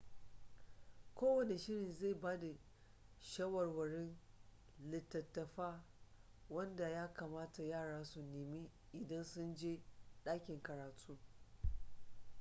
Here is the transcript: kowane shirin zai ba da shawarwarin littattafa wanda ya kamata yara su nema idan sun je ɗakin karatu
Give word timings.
kowane 1.17 1.57
shirin 1.57 1.91
zai 1.91 2.13
ba 2.13 2.39
da 2.39 2.47
shawarwarin 3.19 4.17
littattafa 4.89 5.83
wanda 6.49 6.89
ya 6.89 7.13
kamata 7.13 7.63
yara 7.63 8.03
su 8.05 8.21
nema 8.21 8.69
idan 8.91 9.23
sun 9.23 9.55
je 9.55 9.81
ɗakin 10.25 10.61
karatu 10.63 11.17